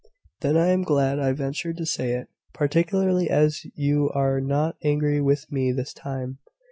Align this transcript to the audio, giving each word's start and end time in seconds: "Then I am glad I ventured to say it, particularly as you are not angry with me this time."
"Then 0.39 0.57
I 0.57 0.69
am 0.69 0.81
glad 0.81 1.19
I 1.19 1.31
ventured 1.31 1.77
to 1.77 1.85
say 1.85 2.13
it, 2.13 2.27
particularly 2.55 3.29
as 3.29 3.67
you 3.75 4.09
are 4.15 4.41
not 4.41 4.75
angry 4.83 5.21
with 5.21 5.51
me 5.51 5.71
this 5.71 5.93
time." 5.93 6.39